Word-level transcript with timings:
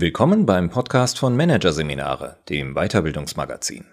Willkommen 0.00 0.46
beim 0.46 0.70
Podcast 0.70 1.18
von 1.18 1.36
Managerseminare, 1.36 2.38
dem 2.48 2.72
Weiterbildungsmagazin. 2.72 3.84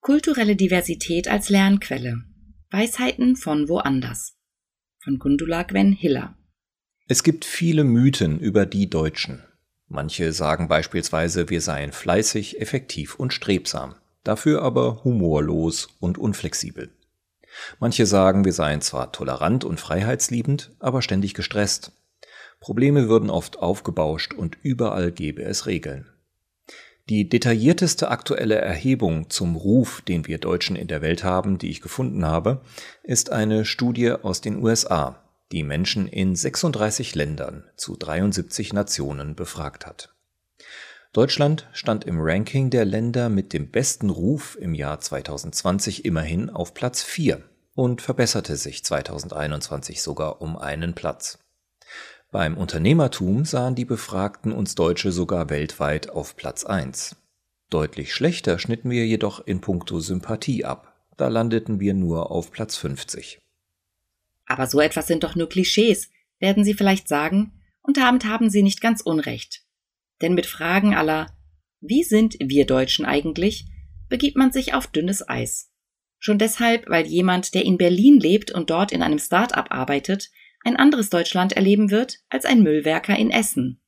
Kulturelle 0.00 0.54
Diversität 0.54 1.26
als 1.26 1.48
Lernquelle. 1.48 2.22
Weisheiten 2.70 3.34
von 3.34 3.68
woanders. 3.68 4.36
Von 5.02 5.18
Gundula 5.18 5.64
Gwen 5.64 5.90
Hiller. 5.90 6.36
Es 7.08 7.24
gibt 7.24 7.44
viele 7.44 7.82
Mythen 7.82 8.38
über 8.38 8.64
die 8.64 8.88
Deutschen. 8.88 9.42
Manche 9.88 10.32
sagen 10.32 10.68
beispielsweise, 10.68 11.50
wir 11.50 11.60
seien 11.60 11.90
fleißig, 11.90 12.60
effektiv 12.60 13.16
und 13.16 13.32
strebsam, 13.32 13.96
dafür 14.22 14.62
aber 14.62 15.02
humorlos 15.02 15.88
und 15.98 16.16
unflexibel. 16.16 16.90
Manche 17.80 18.06
sagen, 18.06 18.44
wir 18.44 18.52
seien 18.52 18.82
zwar 18.82 19.10
tolerant 19.10 19.64
und 19.64 19.80
freiheitsliebend, 19.80 20.76
aber 20.78 21.02
ständig 21.02 21.34
gestresst, 21.34 21.90
Probleme 22.66 23.08
würden 23.08 23.30
oft 23.30 23.60
aufgebauscht 23.60 24.34
und 24.34 24.58
überall 24.60 25.12
gäbe 25.12 25.44
es 25.44 25.66
Regeln. 25.66 26.08
Die 27.08 27.28
detaillierteste 27.28 28.10
aktuelle 28.10 28.56
Erhebung 28.56 29.30
zum 29.30 29.54
Ruf, 29.54 30.00
den 30.00 30.26
wir 30.26 30.38
Deutschen 30.38 30.74
in 30.74 30.88
der 30.88 31.00
Welt 31.00 31.22
haben, 31.22 31.58
die 31.58 31.70
ich 31.70 31.80
gefunden 31.80 32.26
habe, 32.26 32.62
ist 33.04 33.30
eine 33.30 33.64
Studie 33.64 34.10
aus 34.10 34.40
den 34.40 34.60
USA, 34.60 35.22
die 35.52 35.62
Menschen 35.62 36.08
in 36.08 36.34
36 36.34 37.14
Ländern 37.14 37.62
zu 37.76 37.94
73 37.94 38.72
Nationen 38.72 39.36
befragt 39.36 39.86
hat. 39.86 40.12
Deutschland 41.12 41.68
stand 41.72 42.02
im 42.02 42.16
Ranking 42.18 42.70
der 42.70 42.84
Länder 42.84 43.28
mit 43.28 43.52
dem 43.52 43.70
besten 43.70 44.10
Ruf 44.10 44.58
im 44.60 44.74
Jahr 44.74 44.98
2020 44.98 46.04
immerhin 46.04 46.50
auf 46.50 46.74
Platz 46.74 47.04
4 47.04 47.44
und 47.76 48.02
verbesserte 48.02 48.56
sich 48.56 48.84
2021 48.84 50.02
sogar 50.02 50.42
um 50.42 50.56
einen 50.56 50.94
Platz. 50.94 51.38
Beim 52.32 52.56
Unternehmertum 52.56 53.44
sahen 53.44 53.76
die 53.76 53.84
Befragten 53.84 54.52
uns 54.52 54.74
Deutsche 54.74 55.12
sogar 55.12 55.48
weltweit 55.48 56.10
auf 56.10 56.36
Platz 56.36 56.64
1. 56.64 57.16
Deutlich 57.70 58.12
schlechter 58.12 58.58
schnitten 58.58 58.90
wir 58.90 59.06
jedoch 59.06 59.46
in 59.46 59.60
puncto 59.60 60.00
Sympathie 60.00 60.64
ab. 60.64 60.92
Da 61.16 61.28
landeten 61.28 61.80
wir 61.80 61.94
nur 61.94 62.30
auf 62.30 62.50
Platz 62.50 62.76
50. 62.76 63.38
Aber 64.44 64.66
so 64.66 64.80
etwas 64.80 65.06
sind 65.06 65.24
doch 65.24 65.34
nur 65.34 65.48
Klischees, 65.48 66.10
werden 66.38 66.64
Sie 66.64 66.74
vielleicht 66.74 67.08
sagen, 67.08 67.52
und 67.82 67.96
damit 67.96 68.24
haben 68.24 68.50
Sie 68.50 68.62
nicht 68.62 68.80
ganz 68.80 69.00
unrecht. 69.00 69.62
Denn 70.20 70.34
mit 70.34 70.46
Fragen 70.46 70.94
aller 70.94 71.28
Wie 71.80 72.02
sind 72.02 72.36
wir 72.40 72.66
Deutschen 72.66 73.06
eigentlich? 73.06 73.66
begibt 74.08 74.36
man 74.36 74.52
sich 74.52 74.74
auf 74.74 74.86
dünnes 74.86 75.28
Eis. 75.28 75.70
Schon 76.18 76.38
deshalb, 76.38 76.88
weil 76.88 77.06
jemand, 77.06 77.54
der 77.54 77.64
in 77.64 77.78
Berlin 77.78 78.18
lebt 78.18 78.50
und 78.50 78.70
dort 78.70 78.92
in 78.92 79.02
einem 79.02 79.18
Start-up 79.18 79.66
arbeitet, 79.70 80.30
ein 80.66 80.74
anderes 80.74 81.10
Deutschland 81.10 81.52
erleben 81.52 81.92
wird 81.92 82.18
als 82.28 82.44
ein 82.44 82.60
Müllwerker 82.60 83.16
in 83.16 83.30
Essen. 83.30 83.80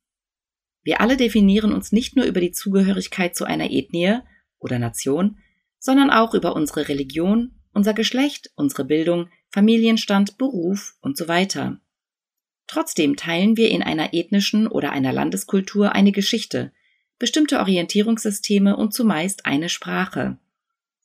Wir 0.84 1.01
alle 1.01 1.17
definieren 1.17 1.73
uns 1.73 1.91
nicht 1.91 2.15
nur 2.15 2.25
über 2.25 2.41
die 2.41 2.53
Zugehörigkeit 2.53 3.34
zu 3.34 3.45
einer 3.45 3.73
Ethnie 3.73 4.21
oder 4.61 4.79
Nation, 4.79 5.39
sondern 5.81 6.11
auch 6.11 6.34
über 6.34 6.55
unsere 6.55 6.89
Religion, 6.89 7.61
unser 7.73 7.95
Geschlecht, 7.95 8.53
unsere 8.55 8.84
Bildung, 8.84 9.29
Familienstand, 9.51 10.39
Beruf 10.39 10.95
und 11.01 11.17
so 11.17 11.27
weiter. 11.27 11.81
Trotzdem 12.69 13.17
teilen 13.17 13.56
wir 13.56 13.71
in 13.71 13.83
einer 13.83 14.15
ethnischen 14.15 14.69
oder 14.69 14.93
einer 14.93 15.12
Landeskultur 15.12 15.97
eine 15.97 16.12
Geschichte, 16.12 16.71
bestimmte 17.19 17.59
Orientierungssysteme 17.59 18.77
und 18.77 18.95
zumeist 18.95 19.47
eine 19.47 19.69
Sprache. 19.69 20.39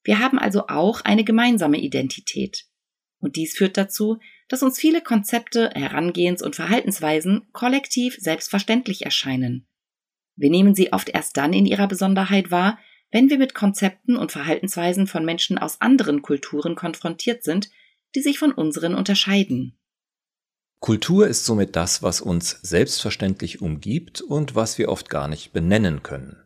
Wir 0.03 0.19
haben 0.19 0.37
also 0.37 0.67
auch 0.67 1.01
eine 1.01 1.23
gemeinsame 1.23 1.79
Identität. 1.79 2.67
Und 3.23 3.37
dies 3.37 3.55
führt 3.55 3.77
dazu, 3.77 4.19
dass 4.49 4.63
uns 4.63 4.77
viele 4.77 4.99
Konzepte, 4.99 5.69
Herangehens- 5.73 6.43
und 6.43 6.57
Verhaltensweisen 6.57 7.47
kollektiv 7.53 8.17
selbstverständlich 8.19 9.05
erscheinen. 9.05 9.65
Wir 10.35 10.49
nehmen 10.49 10.75
sie 10.75 10.91
oft 10.91 11.07
erst 11.07 11.37
dann 11.37 11.53
in 11.53 11.65
ihrer 11.65 11.87
Besonderheit 11.87 12.51
wahr, 12.51 12.77
wenn 13.11 13.29
wir 13.29 13.37
mit 13.37 13.55
Konzepten 13.55 14.17
und 14.17 14.33
Verhaltensweisen 14.33 15.07
von 15.07 15.23
Menschen 15.23 15.57
aus 15.57 15.79
anderen 15.79 16.21
Kulturen 16.21 16.75
konfrontiert 16.75 17.45
sind, 17.45 17.69
die 18.13 18.21
sich 18.21 18.39
von 18.39 18.51
unseren 18.51 18.93
unterscheiden. 18.93 19.79
Kultur 20.81 21.25
ist 21.25 21.45
somit 21.45 21.77
das, 21.77 22.03
was 22.03 22.19
uns 22.19 22.59
selbstverständlich 22.61 23.61
umgibt 23.61 24.19
und 24.19 24.53
was 24.53 24.77
wir 24.77 24.89
oft 24.89 25.09
gar 25.09 25.29
nicht 25.29 25.53
benennen 25.53 26.03
können. 26.03 26.43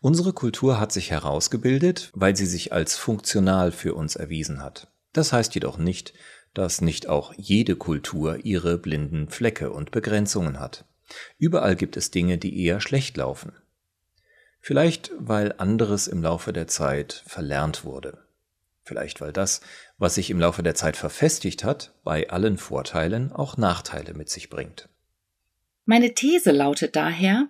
Unsere 0.00 0.32
Kultur 0.32 0.80
hat 0.80 0.90
sich 0.90 1.10
herausgebildet, 1.10 2.10
weil 2.14 2.34
sie 2.34 2.46
sich 2.46 2.72
als 2.72 2.96
funktional 2.96 3.72
für 3.72 3.92
uns 3.92 4.16
erwiesen 4.16 4.62
hat. 4.62 4.88
Das 5.12 5.32
heißt 5.32 5.54
jedoch 5.54 5.78
nicht, 5.78 6.14
dass 6.54 6.80
nicht 6.80 7.08
auch 7.08 7.32
jede 7.36 7.76
Kultur 7.76 8.44
ihre 8.44 8.78
blinden 8.78 9.28
Flecke 9.28 9.70
und 9.70 9.90
Begrenzungen 9.90 10.60
hat. 10.60 10.84
Überall 11.38 11.76
gibt 11.76 11.96
es 11.96 12.10
Dinge, 12.10 12.38
die 12.38 12.64
eher 12.64 12.80
schlecht 12.80 13.16
laufen. 13.16 13.52
Vielleicht 14.60 15.12
weil 15.18 15.54
anderes 15.56 16.08
im 16.08 16.22
Laufe 16.22 16.52
der 16.52 16.66
Zeit 16.66 17.22
verlernt 17.26 17.84
wurde. 17.84 18.24
Vielleicht 18.82 19.20
weil 19.20 19.32
das, 19.32 19.60
was 19.98 20.14
sich 20.14 20.30
im 20.30 20.40
Laufe 20.40 20.62
der 20.62 20.74
Zeit 20.74 20.96
verfestigt 20.96 21.62
hat, 21.62 21.92
bei 22.04 22.30
allen 22.30 22.58
Vorteilen 22.58 23.32
auch 23.32 23.56
Nachteile 23.56 24.14
mit 24.14 24.30
sich 24.30 24.50
bringt. 24.50 24.88
Meine 25.84 26.14
These 26.14 26.52
lautet 26.52 26.96
daher, 26.96 27.48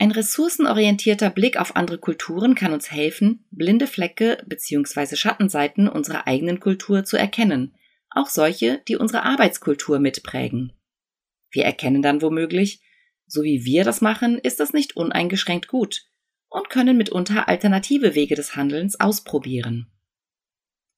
ein 0.00 0.10
ressourcenorientierter 0.10 1.30
Blick 1.30 1.58
auf 1.58 1.76
andere 1.76 1.98
Kulturen 1.98 2.54
kann 2.54 2.72
uns 2.72 2.90
helfen, 2.90 3.46
blinde 3.50 3.86
Flecke 3.86 4.42
bzw. 4.46 5.14
Schattenseiten 5.14 5.88
unserer 5.88 6.26
eigenen 6.26 6.58
Kultur 6.58 7.04
zu 7.04 7.16
erkennen 7.16 7.74
auch 8.10 8.28
solche, 8.28 8.82
die 8.88 8.96
unsere 8.96 9.22
Arbeitskultur 9.22 9.98
mitprägen. 9.98 10.72
Wir 11.50 11.64
erkennen 11.64 12.02
dann 12.02 12.22
womöglich, 12.22 12.80
so 13.26 13.42
wie 13.42 13.64
wir 13.64 13.84
das 13.84 14.00
machen, 14.00 14.38
ist 14.38 14.60
das 14.60 14.72
nicht 14.72 14.96
uneingeschränkt 14.96 15.68
gut 15.68 16.06
und 16.48 16.68
können 16.68 16.96
mitunter 16.96 17.48
alternative 17.48 18.14
Wege 18.14 18.34
des 18.34 18.56
Handelns 18.56 18.98
ausprobieren. 18.98 19.90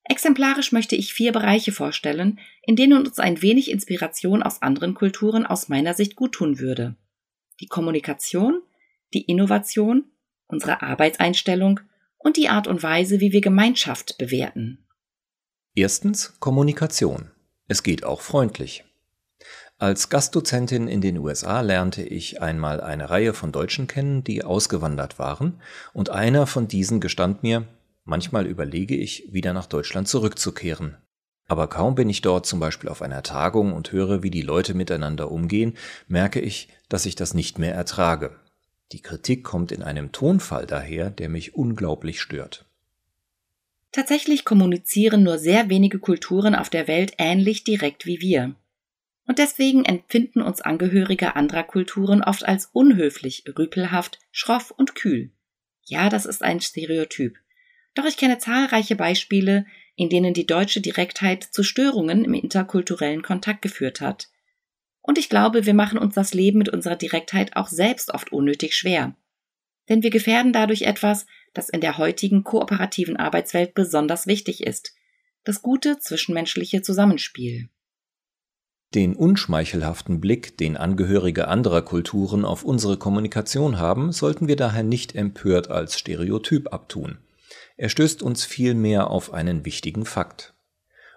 Exemplarisch 0.05 0.73
möchte 0.73 0.97
ich 0.97 1.13
vier 1.13 1.33
Bereiche 1.33 1.73
vorstellen, 1.73 2.41
in 2.63 2.75
denen 2.75 3.07
uns 3.07 3.19
ein 3.19 3.41
wenig 3.41 3.71
Inspiration 3.71 4.43
aus 4.43 4.63
anderen 4.63 4.95
Kulturen 4.95 5.47
aus 5.47 5.69
meiner 5.69 5.95
Sicht 5.95 6.17
guttun 6.17 6.59
würde. 6.59 6.97
Die 7.61 7.67
Kommunikation, 7.67 8.63
die 9.15 9.23
Innovation, 9.23 10.05
unsere 10.47 10.83
Arbeitseinstellung 10.83 11.81
und 12.19 12.37
die 12.37 12.49
Art 12.49 12.67
und 12.67 12.83
Weise, 12.83 13.21
wie 13.21 13.33
wir 13.33 13.41
Gemeinschaft 13.41 14.19
bewerten. 14.19 14.87
Erstens 15.75 16.35
Kommunikation. 16.39 17.31
Es 17.69 17.83
geht 17.83 18.05
auch 18.05 18.21
freundlich. 18.21 18.85
Als 19.79 20.11
Gastdozentin 20.11 20.87
in 20.87 21.01
den 21.01 21.19
USA 21.19 21.61
lernte 21.61 22.03
ich 22.03 22.41
einmal 22.41 22.81
eine 22.81 23.11
Reihe 23.11 23.33
von 23.33 23.51
Deutschen 23.51 23.89
kennen, 23.89 24.23
die 24.23 24.45
ausgewandert 24.45 25.19
waren, 25.19 25.61
und 25.93 26.11
einer 26.11 26.47
von 26.47 26.69
diesen 26.69 27.01
gestand 27.01 27.43
mir, 27.43 27.67
manchmal 28.05 28.47
überlege 28.47 28.95
ich, 28.95 29.33
wieder 29.33 29.53
nach 29.53 29.67
Deutschland 29.67 30.07
zurückzukehren. 30.07 30.99
Aber 31.49 31.67
kaum 31.67 31.97
bin 31.97 32.09
ich 32.09 32.23
dort 32.23 32.47
zum 32.47 32.61
Beispiel 32.61 32.89
auf 32.89 33.03
einer 33.03 33.23
Tagung 33.23 33.73
und 33.73 33.91
höre, 33.91 34.23
wie 34.23 34.31
die 34.31 34.43
Leute 34.43 34.75
miteinander 34.75 35.33
umgehen, 35.33 35.77
merke 36.07 36.41
ich, 36.41 36.69
dass 36.89 37.05
ich 37.05 37.17
das 37.17 37.35
nicht 37.35 37.59
mehr 37.59 37.75
ertrage. 37.75 38.37
Die 38.93 39.01
Kritik 39.01 39.43
kommt 39.43 39.73
in 39.73 39.83
einem 39.83 40.13
Tonfall 40.13 40.67
daher, 40.67 41.11
der 41.11 41.29
mich 41.29 41.55
unglaublich 41.55 42.21
stört. 42.21 42.67
Tatsächlich 43.91 44.45
kommunizieren 44.45 45.23
nur 45.23 45.39
sehr 45.39 45.69
wenige 45.69 45.99
Kulturen 45.99 46.55
auf 46.55 46.71
der 46.71 46.89
Welt 46.89 47.15
ähnlich 47.19 47.65
direkt 47.65 48.07
wie 48.07 48.21
wir. 48.21 48.55
Und 49.27 49.39
deswegen 49.39 49.85
empfinden 49.85 50.43
uns 50.43 50.61
Angehörige 50.61 51.37
anderer 51.37 51.63
Kulturen 51.63 52.23
oft 52.23 52.45
als 52.45 52.67
unhöflich, 52.73 53.45
rüpelhaft, 53.57 54.19
schroff 54.31 54.71
und 54.71 54.95
kühl. 54.95 55.31
Ja, 55.85 56.09
das 56.09 56.27
ist 56.27 56.43
ein 56.43 56.61
Stereotyp. 56.61 57.39
Doch 57.95 58.05
ich 58.05 58.17
kenne 58.17 58.39
zahlreiche 58.39 58.97
Beispiele, 58.97 59.67
in 59.95 60.09
denen 60.09 60.35
die 60.35 60.47
deutsche 60.47 60.81
Direktheit 60.81 61.45
zu 61.45 61.63
Störungen 61.63 62.25
im 62.25 62.35
interkulturellen 62.35 63.23
Kontakt 63.23 63.63
geführt 63.63 64.01
hat. 64.01 64.32
Und 65.03 65.19
ich 65.19 65.29
glaube, 65.29 65.67
wir 65.67 65.75
machen 65.75 65.99
uns 65.99 66.15
das 66.15 66.33
Leben 66.33 66.59
mit 66.59 66.69
unserer 66.69 66.97
Direktheit 66.97 67.57
auch 67.57 67.69
selbst 67.69 68.15
oft 68.15 68.33
unnötig 68.33 68.75
schwer. 68.77 69.15
Denn 69.89 70.03
wir 70.03 70.11
gefährden 70.11 70.53
dadurch 70.53 70.83
etwas, 70.83 71.27
das 71.55 71.69
in 71.69 71.81
der 71.81 71.99
heutigen 71.99 72.45
kooperativen 72.45 73.17
Arbeitswelt 73.17 73.75
besonders 73.75 74.27
wichtig 74.27 74.65
ist, 74.65 74.95
das 75.45 75.61
gute 75.61 75.99
zwischenmenschliche 75.99 76.83
Zusammenspiel. 76.83 77.69
Den 78.95 79.17
unschmeichelhaften 79.17 80.21
Blick, 80.21 80.59
den 80.59 80.77
Angehörige 80.77 81.49
anderer 81.49 81.83
Kulturen 81.83 82.45
auf 82.45 82.63
unsere 82.63 82.99
Kommunikation 82.99 83.79
haben, 83.79 84.13
sollten 84.13 84.49
wir 84.49 84.57
daher 84.57 84.83
nicht 84.83 85.15
empört 85.15 85.71
als 85.71 85.99
Stereotyp 85.99 86.73
abtun. 86.73 87.19
Er 87.77 87.89
stößt 87.89 88.23
uns 88.23 88.45
vielmehr 88.45 89.11
auf 89.11 89.33
einen 89.33 89.65
wichtigen 89.65 90.05
Fakt. 90.05 90.55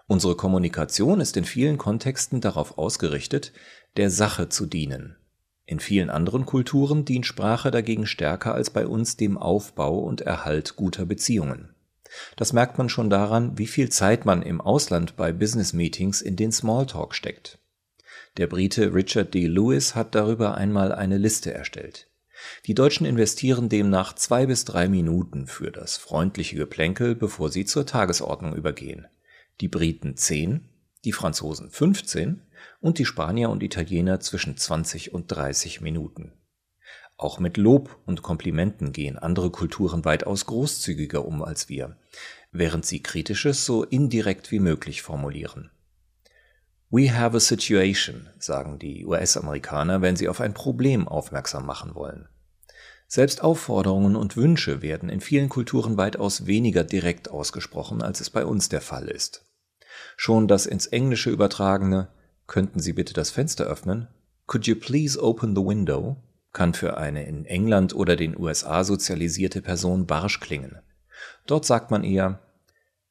Unsere 0.08 0.36
Kommunikation 0.36 1.20
ist 1.20 1.36
in 1.38 1.46
vielen 1.46 1.78
Kontexten 1.78 2.42
darauf 2.42 2.78
ausgerichtet, 2.78 3.54
der 3.98 4.10
Sache 4.10 4.50
zu 4.50 4.66
dienen, 4.66 5.16
in 5.68 5.80
vielen 5.80 6.12
anderen 6.12 6.46
Kulturen 6.46 7.06
dient 7.06 7.26
Sprache 7.26 7.72
dagegen 7.72 8.06
stärker 8.06 8.54
als 8.54 8.70
bei 8.70 8.86
uns 8.86 9.18
dem 9.18 9.38
Aufbau 9.38 9.98
und 9.98 10.22
Erhalt 10.22 10.76
guter 10.76 11.08
Beziehungen. 11.08 11.74
Das 12.36 12.54
merkt 12.54 12.78
man 12.78 12.88
schon 12.88 13.10
daran, 13.10 13.58
wie 13.58 13.66
viel 13.66 13.90
Zeit 13.90 14.26
man 14.26 14.44
im 14.44 14.62
Ausland 14.62 15.16
bei 15.16 15.34
Business-Meetings 15.34 16.22
in 16.22 16.36
den 16.36 16.52
Smalltalk 16.52 17.16
steckt. 17.16 17.58
Der 18.38 18.46
Brite 18.46 18.94
Richard 18.94 19.34
D. 19.34 19.48
Lewis 19.48 19.96
hat 19.96 20.14
darüber 20.14 20.56
einmal 20.56 20.92
eine 20.92 21.18
Liste 21.18 21.52
erstellt. 21.52 22.08
Die 22.68 22.76
Deutschen 22.76 23.08
investieren 23.08 23.68
demnach 23.68 24.14
zwei 24.14 24.46
bis 24.46 24.66
drei 24.66 24.88
Minuten 24.88 25.48
für 25.48 25.72
das 25.72 25.98
freundliche 25.98 26.58
Geplänkel, 26.58 27.16
bevor 27.16 27.50
sie 27.50 27.66
zur 27.66 27.88
Tagesordnung 27.88 28.56
übergehen. 28.56 29.08
Die 29.62 29.68
Briten 29.68 30.18
zehn, 30.18 30.70
die 31.06 31.12
Franzosen 31.12 31.70
15 31.70 32.42
und 32.82 32.98
die 32.98 33.06
Spanier 33.06 33.50
und 33.50 33.64
Italiener 33.64 34.20
zwischen 34.20 34.58
20 34.58 35.14
und 35.14 35.28
30 35.28 35.82
Minuten. 35.82 36.34
Auch 37.18 37.40
mit 37.40 37.56
Lob 37.56 37.98
und 38.06 38.22
Komplimenten 38.22 38.92
gehen 38.92 39.18
andere 39.18 39.50
Kulturen 39.50 40.04
weitaus 40.04 40.46
großzügiger 40.46 41.26
um 41.26 41.42
als 41.42 41.70
wir, 41.70 41.96
während 42.52 42.86
sie 42.86 43.02
Kritisches 43.02 43.66
so 43.66 43.84
indirekt 43.84 44.52
wie 44.52 44.60
möglich 44.60 45.02
formulieren. 45.02 45.72
We 46.90 47.18
have 47.18 47.38
a 47.38 47.40
situation, 47.40 48.30
sagen 48.38 48.80
die 48.80 49.06
US-Amerikaner, 49.06 50.02
wenn 50.02 50.16
sie 50.16 50.28
auf 50.28 50.42
ein 50.42 50.54
Problem 50.54 51.08
aufmerksam 51.08 51.66
machen 51.66 51.96
wollen. 51.96 52.28
Selbst 53.08 53.44
Aufforderungen 53.44 54.16
und 54.16 54.36
Wünsche 54.36 54.82
werden 54.82 55.10
in 55.10 55.22
vielen 55.22 55.50
Kulturen 55.50 55.98
weitaus 55.98 56.48
weniger 56.48 56.84
direkt 56.84 57.30
ausgesprochen, 57.30 58.02
als 58.02 58.20
es 58.20 58.30
bei 58.30 58.46
uns 58.46 58.70
der 58.70 58.82
Fall 58.82 59.08
ist. 59.08 59.46
Schon 60.18 60.48
das 60.48 60.66
ins 60.66 60.88
Englische 60.88 61.30
übertragene 61.30 62.10
Könnten 62.48 62.80
Sie 62.80 62.94
bitte 62.94 63.14
das 63.14 63.32
Fenster 63.32 63.66
öffnen? 63.66 64.08
Could 64.46 64.68
you 64.68 64.76
please 64.76 65.20
open 65.20 65.56
the 65.56 65.64
window? 65.64 66.18
kann 66.54 66.74
für 66.74 66.98
eine 66.98 67.26
in 67.26 67.46
England 67.46 67.94
oder 67.94 68.16
den 68.16 68.40
USA 68.40 68.84
sozialisierte 68.84 69.62
Person 69.62 70.08
barsch 70.08 70.40
klingen. 70.40 70.80
Dort 71.46 71.66
sagt 71.66 71.92
man 71.92 72.04
eher 72.04 72.40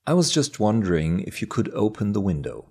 I 0.08 0.12
was 0.12 0.34
just 0.34 0.58
wondering 0.60 1.18
if 1.18 1.40
you 1.40 1.46
could 1.46 1.72
open 1.74 2.14
the 2.14 2.22
window. 2.22 2.70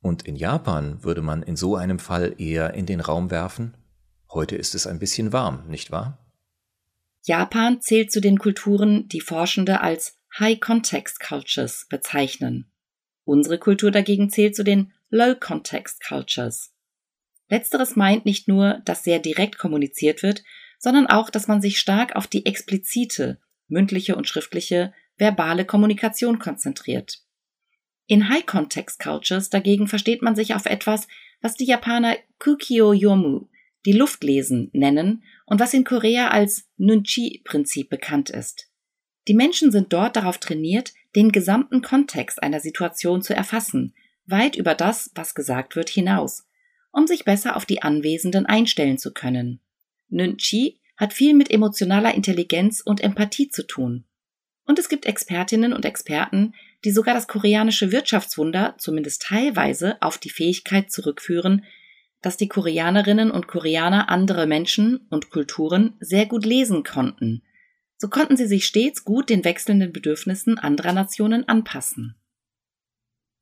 Und 0.00 0.26
in 0.26 0.36
Japan 0.36 1.02
würde 1.04 1.22
man 1.22 1.42
in 1.42 1.56
so 1.56 1.76
einem 1.76 1.98
Fall 1.98 2.34
eher 2.38 2.74
in 2.74 2.86
den 2.86 3.00
Raum 3.00 3.30
werfen, 3.30 3.74
heute 4.30 4.56
ist 4.56 4.74
es 4.74 4.86
ein 4.86 4.98
bisschen 4.98 5.32
warm, 5.32 5.68
nicht 5.68 5.90
wahr? 5.90 6.18
Japan 7.22 7.80
zählt 7.80 8.10
zu 8.10 8.20
den 8.20 8.38
Kulturen, 8.38 9.08
die 9.08 9.20
Forschende 9.20 9.80
als 9.80 10.18
High 10.38 10.60
Context 10.60 11.20
Cultures 11.20 11.86
bezeichnen. 11.88 12.70
Unsere 13.24 13.58
Kultur 13.58 13.90
dagegen 13.90 14.30
zählt 14.30 14.56
zu 14.56 14.64
den 14.64 14.92
Low 15.10 15.34
Context 15.34 16.02
Cultures. 16.06 16.72
Letzteres 17.48 17.96
meint 17.96 18.24
nicht 18.24 18.48
nur, 18.48 18.80
dass 18.84 19.04
sehr 19.04 19.18
direkt 19.18 19.58
kommuniziert 19.58 20.22
wird, 20.22 20.44
sondern 20.78 21.06
auch, 21.06 21.30
dass 21.30 21.48
man 21.48 21.60
sich 21.60 21.78
stark 21.78 22.14
auf 22.14 22.26
die 22.26 22.46
explizite, 22.46 23.40
mündliche 23.66 24.16
und 24.16 24.28
schriftliche, 24.28 24.92
verbale 25.16 25.64
Kommunikation 25.64 26.38
konzentriert. 26.38 27.20
In 28.06 28.28
High 28.28 28.46
Context 28.46 29.00
Cultures 29.00 29.50
dagegen 29.50 29.88
versteht 29.88 30.22
man 30.22 30.36
sich 30.36 30.54
auf 30.54 30.66
etwas, 30.66 31.08
was 31.42 31.54
die 31.54 31.66
Japaner 31.66 32.16
Kukyo 32.38 32.92
Yomu, 32.92 33.48
die 33.86 33.92
Luftlesen, 33.92 34.70
nennen 34.72 35.22
und 35.46 35.60
was 35.60 35.74
in 35.74 35.84
Korea 35.84 36.28
als 36.28 36.68
Nunchi-Prinzip 36.76 37.88
bekannt 37.88 38.30
ist. 38.30 38.68
Die 39.28 39.34
Menschen 39.34 39.70
sind 39.70 39.92
dort 39.92 40.16
darauf 40.16 40.38
trainiert, 40.38 40.92
den 41.14 41.32
gesamten 41.32 41.82
Kontext 41.82 42.42
einer 42.42 42.60
Situation 42.60 43.22
zu 43.22 43.34
erfassen, 43.34 43.94
weit 44.26 44.56
über 44.56 44.74
das, 44.74 45.10
was 45.14 45.34
gesagt 45.34 45.76
wird, 45.76 45.88
hinaus, 45.88 46.46
um 46.92 47.06
sich 47.06 47.24
besser 47.24 47.56
auf 47.56 47.66
die 47.66 47.82
Anwesenden 47.82 48.46
einstellen 48.46 48.98
zu 48.98 49.12
können. 49.12 49.60
Nunchi 50.08 50.80
hat 50.96 51.12
viel 51.12 51.34
mit 51.34 51.50
emotionaler 51.50 52.14
Intelligenz 52.14 52.80
und 52.80 53.00
Empathie 53.00 53.48
zu 53.48 53.66
tun. 53.66 54.04
Und 54.64 54.78
es 54.78 54.88
gibt 54.88 55.06
Expertinnen 55.06 55.72
und 55.72 55.84
Experten, 55.84 56.54
die 56.84 56.90
sogar 56.90 57.14
das 57.14 57.26
koreanische 57.26 57.90
Wirtschaftswunder 57.92 58.74
zumindest 58.78 59.22
teilweise 59.22 60.00
auf 60.02 60.18
die 60.18 60.30
Fähigkeit 60.30 60.90
zurückführen, 60.90 61.64
dass 62.22 62.36
die 62.36 62.48
Koreanerinnen 62.48 63.30
und 63.30 63.48
Koreaner 63.48 64.08
andere 64.08 64.46
Menschen 64.46 65.06
und 65.10 65.30
Kulturen 65.30 65.94
sehr 66.00 66.26
gut 66.26 66.44
lesen 66.44 66.82
konnten. 66.82 67.42
So 67.96 68.08
konnten 68.08 68.36
sie 68.36 68.46
sich 68.46 68.66
stets 68.66 69.04
gut 69.04 69.30
den 69.30 69.44
wechselnden 69.44 69.92
Bedürfnissen 69.92 70.58
anderer 70.58 70.92
Nationen 70.92 71.46
anpassen. 71.48 72.14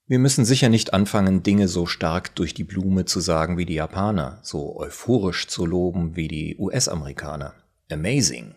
Wir 0.08 0.19
müssen 0.20 0.44
sicher 0.44 0.69
nicht 0.69 0.94
anfangen, 0.94 1.43
Dinge 1.43 1.67
so 1.67 1.84
stark 1.84 2.34
durch 2.37 2.55
die 2.55 2.64
Blume 2.64 3.06
zu 3.06 3.19
sagen 3.19 3.58
wie 3.58 3.67
die 3.67 3.75
Japaner, 3.75 4.38
so 4.43 4.76
euphorisch 4.76 5.49
zu 5.49 5.67
loben 5.67 6.14
wie 6.14 6.29
die 6.29 6.56
US-Amerikaner. 6.58 7.55
Amazing. 7.90 8.55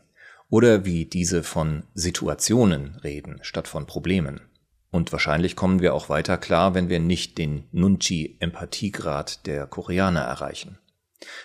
Oder 0.49 0.85
wie 0.85 1.05
diese 1.05 1.43
von 1.43 1.83
Situationen 1.95 2.97
reden 3.03 3.39
statt 3.41 3.67
von 3.67 3.87
Problemen. 3.87 4.41
Und 4.91 5.11
wahrscheinlich 5.11 5.55
kommen 5.55 5.81
wir 5.81 5.93
auch 5.93 6.09
weiter 6.09 6.37
klar, 6.37 6.73
wenn 6.73 6.89
wir 6.89 6.99
nicht 6.99 7.37
den 7.37 7.65
Nunchi-Empathiegrad 7.71 9.45
der 9.45 9.67
Koreaner 9.67 10.21
erreichen. 10.21 10.79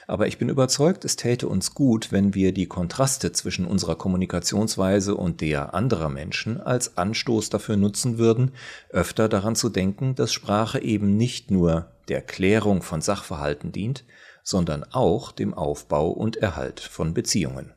Aber 0.07 0.27
ich 0.29 0.39
bin 0.39 0.49
überzeugt, 0.49 1.05
es 1.05 1.17
täte 1.17 1.49
uns 1.49 1.75
gut, 1.75 2.13
wenn 2.13 2.35
wir 2.35 2.53
die 2.53 2.67
Kontraste 2.67 3.33
zwischen 3.33 3.67
unserer 3.67 3.97
Kommunikationsweise 3.97 5.17
und 5.17 5.41
der 5.41 5.75
anderer 5.75 6.09
Menschen 6.09 6.61
als 6.61 6.97
Anstoß 6.97 7.51
dafür 7.51 7.77
nutzen 7.77 8.19
würden, 8.19 8.53
öfter 8.91 9.29
daran 9.29 9.57
zu 9.57 9.69
denken, 9.69 10.15
dass 10.15 10.33
Sprache 10.33 10.81
eben 10.81 11.17
nicht 11.17 11.51
nur 11.51 11.91
der 12.09 12.23
Klärung 12.23 12.83
von 12.83 13.01
Sachverhalten 13.01 13.73
dient, 13.73 14.05
sondern 14.43 14.85
auch 14.85 15.33
dem 15.33 15.55
Aufbau 15.55 16.11
und 16.11 16.37
Erhalt 16.37 16.81
von 16.81 17.15
Beziehungen. 17.15 17.73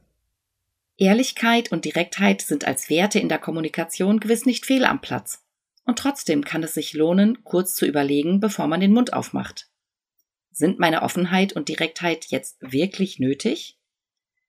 Ehrlichkeit 0.98 1.72
und 1.72 1.86
Direktheit 1.86 2.42
sind 2.42 2.66
als 2.66 2.90
Werte 2.90 3.20
in 3.20 3.30
der 3.30 3.40
Kommunikation 3.40 4.20
gewiss 4.20 4.46
nicht 4.46 4.66
fehl 4.66 4.84
am 4.84 5.00
Platz. 5.00 5.44
Und 5.88 5.98
trotzdem 5.98 6.44
kann 6.44 6.62
es 6.64 6.74
sich 6.74 6.94
lohnen, 6.94 7.46
kurz 7.46 7.74
zu 7.74 7.86
überlegen, 7.86 8.42
bevor 8.42 8.68
man 8.68 8.82
den 8.82 8.92
Mund 8.92 9.14
aufmacht. 9.14 9.70
Sind 10.52 10.80
meine 10.80 11.02
Offenheit 11.02 11.54
und 11.54 11.70
Direktheit 11.70 12.26
jetzt 12.26 12.58
wirklich 12.60 13.20
nötig? 13.20 13.80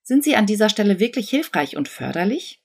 Sind 0.03 0.25
sie 0.25 0.35
an 0.35 0.47
dieser 0.47 0.69
Stelle 0.69 0.99
wirklich 0.99 1.31
hilfreich 1.31 1.77
und 1.77 1.89
förderlich? 1.89 2.61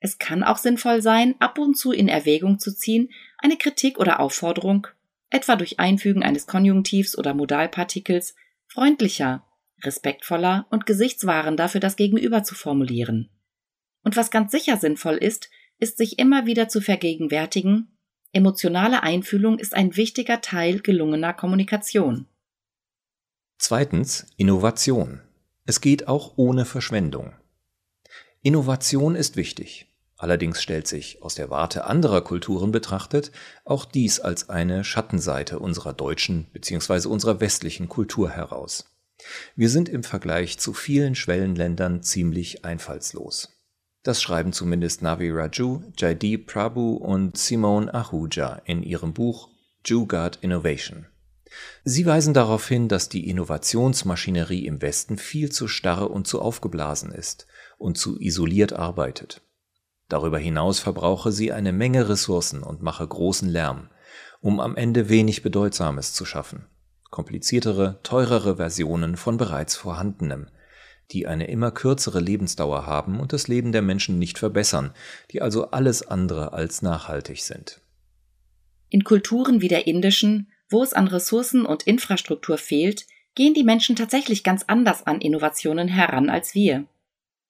Es 0.00 0.18
kann 0.18 0.42
auch 0.42 0.58
sinnvoll 0.58 1.02
sein, 1.02 1.36
ab 1.38 1.56
und 1.56 1.78
zu 1.78 1.92
in 1.92 2.08
Erwägung 2.08 2.58
zu 2.58 2.74
ziehen, 2.74 3.10
eine 3.38 3.56
Kritik 3.56 4.00
oder 4.00 4.18
Aufforderung, 4.18 4.88
etwa 5.30 5.54
durch 5.54 5.78
Einfügen 5.78 6.24
eines 6.24 6.48
Konjunktivs 6.48 7.16
oder 7.16 7.32
Modalpartikels, 7.32 8.34
freundlicher, 8.66 9.46
respektvoller 9.84 10.66
und 10.70 10.84
gesichtswahrender 10.84 11.68
für 11.68 11.80
das 11.80 11.94
Gegenüber 11.94 12.42
zu 12.42 12.56
formulieren. 12.56 13.30
Und 14.02 14.16
was 14.16 14.32
ganz 14.32 14.50
sicher 14.50 14.78
sinnvoll 14.78 15.16
ist, 15.16 15.48
ist 15.78 15.98
sich 15.98 16.18
immer 16.18 16.46
wieder 16.46 16.68
zu 16.68 16.80
vergegenwärtigen, 16.80 17.98
emotionale 18.32 19.02
Einfühlung 19.02 19.58
ist 19.58 19.74
ein 19.74 19.96
wichtiger 19.96 20.40
Teil 20.40 20.80
gelungener 20.80 21.32
Kommunikation. 21.32 22.26
Zweitens 23.58 24.26
Innovation. 24.36 25.20
Es 25.64 25.80
geht 25.80 26.08
auch 26.08 26.34
ohne 26.36 26.64
Verschwendung. 26.64 27.32
Innovation 28.42 29.14
ist 29.14 29.36
wichtig. 29.36 29.86
Allerdings 30.16 30.62
stellt 30.62 30.86
sich 30.86 31.22
aus 31.22 31.34
der 31.34 31.50
Warte 31.50 31.84
anderer 31.84 32.22
Kulturen 32.22 32.72
betrachtet 32.72 33.32
auch 33.64 33.84
dies 33.84 34.20
als 34.20 34.48
eine 34.48 34.84
Schattenseite 34.84 35.58
unserer 35.58 35.92
deutschen 35.92 36.46
bzw. 36.52 37.08
unserer 37.08 37.40
westlichen 37.40 37.88
Kultur 37.88 38.30
heraus. 38.30 38.84
Wir 39.56 39.70
sind 39.70 39.88
im 39.88 40.02
Vergleich 40.02 40.58
zu 40.58 40.72
vielen 40.72 41.14
Schwellenländern 41.14 42.02
ziemlich 42.02 42.64
einfallslos. 42.64 43.53
Das 44.04 44.20
schreiben 44.20 44.52
zumindest 44.52 45.00
Navi 45.00 45.30
Raju, 45.30 45.82
Jaideep 45.96 46.46
Prabhu 46.46 46.92
und 46.96 47.38
Simone 47.38 47.92
Ahuja 47.92 48.60
in 48.66 48.82
ihrem 48.82 49.14
Buch 49.14 49.48
Jugaad 49.82 50.36
Innovation. 50.42 51.06
Sie 51.84 52.04
weisen 52.04 52.34
darauf 52.34 52.68
hin, 52.68 52.88
dass 52.88 53.08
die 53.08 53.30
Innovationsmaschinerie 53.30 54.66
im 54.66 54.82
Westen 54.82 55.16
viel 55.16 55.50
zu 55.50 55.68
starr 55.68 56.10
und 56.10 56.26
zu 56.26 56.42
aufgeblasen 56.42 57.12
ist 57.12 57.46
und 57.78 57.96
zu 57.96 58.20
isoliert 58.20 58.74
arbeitet. 58.74 59.40
Darüber 60.08 60.38
hinaus 60.38 60.80
verbrauche 60.80 61.32
sie 61.32 61.52
eine 61.52 61.72
Menge 61.72 62.06
Ressourcen 62.08 62.62
und 62.62 62.82
mache 62.82 63.08
großen 63.08 63.48
Lärm, 63.48 63.88
um 64.42 64.60
am 64.60 64.76
Ende 64.76 65.08
wenig 65.08 65.42
Bedeutsames 65.42 66.12
zu 66.12 66.26
schaffen. 66.26 66.66
Kompliziertere, 67.10 68.00
teurere 68.02 68.56
Versionen 68.56 69.16
von 69.16 69.38
bereits 69.38 69.76
vorhandenem, 69.76 70.48
die 71.10 71.26
eine 71.26 71.46
immer 71.46 71.70
kürzere 71.70 72.20
Lebensdauer 72.20 72.86
haben 72.86 73.20
und 73.20 73.32
das 73.32 73.48
Leben 73.48 73.72
der 73.72 73.82
Menschen 73.82 74.18
nicht 74.18 74.38
verbessern, 74.38 74.94
die 75.30 75.42
also 75.42 75.70
alles 75.70 76.06
andere 76.06 76.52
als 76.52 76.82
nachhaltig 76.82 77.42
sind. 77.42 77.80
In 78.90 79.04
Kulturen 79.04 79.60
wie 79.60 79.68
der 79.68 79.86
indischen, 79.86 80.50
wo 80.68 80.82
es 80.82 80.92
an 80.92 81.08
Ressourcen 81.08 81.66
und 81.66 81.82
Infrastruktur 81.82 82.58
fehlt, 82.58 83.06
gehen 83.34 83.54
die 83.54 83.64
Menschen 83.64 83.96
tatsächlich 83.96 84.44
ganz 84.44 84.64
anders 84.66 85.06
an 85.06 85.20
Innovationen 85.20 85.88
heran 85.88 86.30
als 86.30 86.54
wir. 86.54 86.86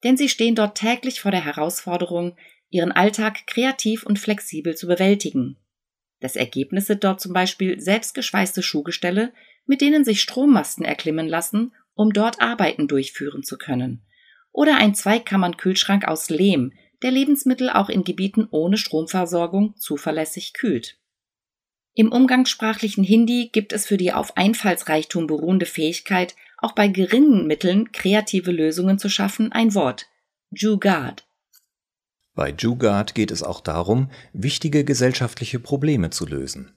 Denn 0.03 0.17
sie 0.17 0.29
stehen 0.29 0.55
dort 0.55 0.77
täglich 0.77 1.21
vor 1.21 1.31
der 1.31 1.45
Herausforderung, 1.45 2.37
ihren 2.71 2.93
Alltag 2.93 3.47
kreativ 3.47 4.05
und 4.05 4.19
flexibel 4.19 4.75
zu 4.77 4.87
bewältigen. 4.87 5.57
Das 6.21 6.37
Ergebnis 6.37 6.87
sind 6.87 7.05
dort 7.05 7.21
zum 7.21 7.33
Beispiel 7.33 7.79
selbstgeschweißte 7.81 8.63
Schuhgestelle, 8.63 9.33
mit 9.67 9.81
denen 9.81 10.05
sich 10.05 10.23
Strommasten 10.23 10.85
erklimmen 10.85 11.29
lassen 11.29 11.73
um 11.95 12.13
dort 12.13 12.41
Arbeiten 12.41 12.89
durchführen 12.89 13.43
zu 13.43 13.57
können. 13.57 14.05
Oder 14.53 14.77
ein 14.77 14.95
Zweikammern-Kühlschrank 14.95 16.07
aus 16.07 16.31
Lehm, 16.31 16.73
der 17.03 17.11
Lebensmittel 17.11 17.71
auch 17.71 17.89
in 17.89 18.05
Gebieten 18.05 18.47
ohne 18.51 18.77
Stromversorgung 18.77 19.77
zuverlässig 19.77 20.53
kühlt. 20.55 20.99
Im 21.95 22.11
umgangssprachlichen 22.11 23.05
Hindi 23.05 23.51
gibt 23.53 23.73
es 23.73 23.87
für 23.87 23.97
die 23.97 24.13
auf 24.13 24.37
Einfallsreichtum 24.37 25.27
beruhende 25.27 25.67
Fähigkeit, 25.67 26.35
auch 26.59 26.73
bei 26.73 26.89
geringen 26.89 27.47
Mitteln 27.47 27.93
kreative 27.93 28.51
Lösungen 28.51 28.99
zu 28.99 29.09
schaffen, 29.09 29.53
ein 29.53 29.75
Wort. 29.75 30.07
Jugaad. 30.51 31.25
Bei 32.35 32.51
Jugaad 32.51 33.15
geht 33.15 33.31
es 33.31 33.43
auch 33.43 33.61
darum, 33.61 34.11
wichtige 34.33 34.85
gesellschaftliche 34.85 35.61
Probleme 35.61 36.11
zu 36.11 36.27
lösen. 36.27 36.73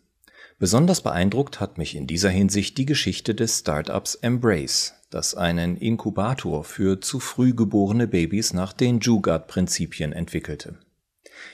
Besonders 0.59 1.01
beeindruckt 1.01 1.59
hat 1.59 1.77
mich 1.77 1.95
in 1.95 2.05
dieser 2.05 2.29
Hinsicht 2.29 2.77
die 2.77 2.85
Geschichte 2.85 3.33
des 3.33 3.59
Startups 3.59 4.15
Embrace, 4.15 4.93
das 5.09 5.35
einen 5.35 5.77
Inkubator 5.77 6.63
für 6.63 6.99
zu 6.99 7.19
früh 7.19 7.53
geborene 7.53 8.07
Babys 8.07 8.53
nach 8.53 8.73
den 8.73 8.99
Jugaad-Prinzipien 8.99 10.13
entwickelte. 10.13 10.79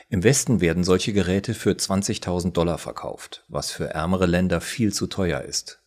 Im 0.09 0.23
Westen 0.23 0.61
werden 0.61 0.83
solche 0.83 1.13
Geräte 1.13 1.53
für 1.53 1.71
20.000 1.71 2.53
Dollar 2.53 2.77
verkauft, 2.77 3.43
was 3.47 3.71
für 3.71 3.89
ärmere 3.89 4.25
Länder 4.25 4.61
viel 4.61 4.93
zu 4.93 5.07
teuer 5.07 5.41
ist. 5.41 5.81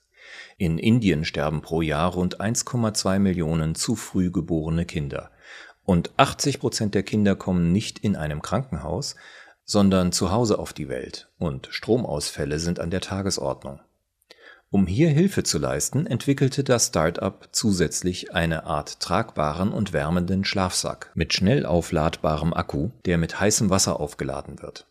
In 0.58 0.78
Indien 0.78 1.24
sterben 1.24 1.60
pro 1.60 1.82
Jahr 1.82 2.12
rund 2.12 2.40
1,2 2.40 3.18
Millionen 3.18 3.74
zu 3.74 3.96
früh 3.96 4.30
geborene 4.30 4.86
Kinder. 4.86 5.30
Und 5.84 6.10
80 6.16 6.60
Prozent 6.60 6.94
der 6.94 7.02
Kinder 7.02 7.36
kommen 7.36 7.72
nicht 7.72 7.98
in 7.98 8.16
einem 8.16 8.42
Krankenhaus, 8.42 9.16
sondern 9.64 10.12
zu 10.12 10.30
Hause 10.30 10.58
auf 10.58 10.72
die 10.72 10.88
Welt 10.88 11.28
und 11.38 11.68
Stromausfälle 11.70 12.58
sind 12.58 12.80
an 12.80 12.90
der 12.90 13.00
Tagesordnung. 13.00 13.80
Um 14.70 14.86
hier 14.86 15.10
Hilfe 15.10 15.44
zu 15.44 15.58
leisten, 15.58 16.06
entwickelte 16.06 16.64
das 16.64 16.88
Start-up 16.88 17.48
zusätzlich 17.52 18.34
eine 18.34 18.64
Art 18.64 18.98
tragbaren 18.98 19.72
und 19.72 19.92
wärmenden 19.92 20.44
Schlafsack 20.44 21.12
mit 21.14 21.32
schnell 21.32 21.64
aufladbarem 21.64 22.52
Akku, 22.52 22.90
der 23.04 23.16
mit 23.16 23.38
heißem 23.38 23.70
Wasser 23.70 24.00
aufgeladen 24.00 24.60
wird. 24.60 24.88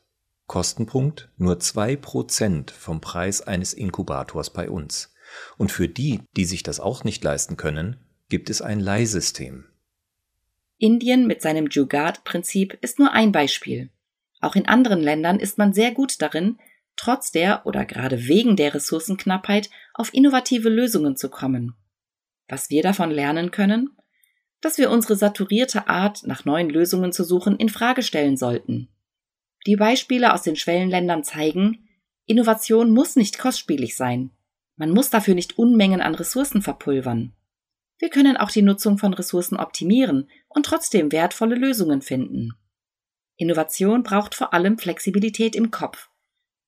Kostenpunkt 0.48 1.29
nur 1.38 1.60
zwei 1.60 1.96
Prozent 1.96 2.72
vom 2.72 3.01
Preis 3.01 3.41
eines 3.41 3.74
Inkubators 3.74 4.51
bei 4.51 4.70
uns. 4.70 5.13
Und 5.58 5.72
für 5.72 5.89
die, 5.89 6.22
die 6.38 6.46
sich 6.46 6.63
das 6.63 6.79
auch 6.79 7.03
nicht 7.03 7.24
leisten 7.24 7.58
können, 7.58 7.98
gibt 8.29 8.50
es 8.50 8.62
ein 8.62 8.79
Leihsystem. 8.79 9.65
Indien 10.77 11.27
mit 11.27 11.41
seinem 11.41 11.67
Jugaad-Prinzip 11.67 12.77
ist 12.82 13.00
nur 13.00 13.12
ein 13.12 13.32
Beispiel. 13.32 13.89
Auch 14.39 14.55
in 14.55 14.67
anderen 14.67 15.01
Ländern 15.01 15.39
ist 15.39 15.58
man 15.58 15.74
sehr 15.74 15.91
gut 15.91 16.22
darin, 16.22 16.60
trotz 16.95 17.31
der 17.31 17.65
oder 17.65 17.85
gerade 17.85 18.27
wegen 18.27 18.55
der 18.55 18.73
Ressourcenknappheit 18.73 19.69
auf 19.93 20.13
innovative 20.13 20.69
Lösungen 20.69 21.15
zu 21.15 21.29
kommen. 21.29 21.75
Was 22.47 22.69
wir 22.69 22.83
davon 22.83 23.11
lernen 23.11 23.51
können? 23.51 23.95
Dass 24.61 24.77
wir 24.77 24.89
unsere 24.89 25.15
saturierte 25.15 25.87
Art, 25.87 26.25
nach 26.25 26.45
neuen 26.45 26.69
Lösungen 26.69 27.11
zu 27.11 27.23
suchen, 27.23 27.57
in 27.57 27.69
Frage 27.69 28.03
stellen 28.03 28.37
sollten. 28.37 28.89
Die 29.67 29.75
Beispiele 29.75 30.33
aus 30.33 30.43
den 30.43 30.55
Schwellenländern 30.55 31.23
zeigen, 31.23 31.87
Innovation 32.25 32.91
muss 32.91 33.15
nicht 33.15 33.37
kostspielig 33.37 33.95
sein. 33.95 34.31
Man 34.75 34.91
muss 34.91 35.09
dafür 35.09 35.35
nicht 35.35 35.57
Unmengen 35.57 36.01
an 36.01 36.15
Ressourcen 36.15 36.61
verpulvern. 36.61 37.33
Wir 37.97 38.09
können 38.09 38.37
auch 38.37 38.51
die 38.51 38.61
Nutzung 38.61 38.97
von 38.97 39.13
Ressourcen 39.13 39.57
optimieren 39.57 40.29
und 40.49 40.65
trotzdem 40.65 41.11
wertvolle 41.11 41.55
Lösungen 41.55 42.01
finden. 42.01 42.53
Innovation 43.37 44.03
braucht 44.03 44.35
vor 44.35 44.53
allem 44.53 44.77
Flexibilität 44.77 45.55
im 45.55 45.71
Kopf 45.71 46.09